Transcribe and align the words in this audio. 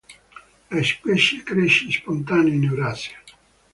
La 0.71 0.81
specie 0.81 1.43
cresce 1.43 1.91
spontanea 1.91 2.51
in 2.51 2.63
Eurasia. 2.63 3.21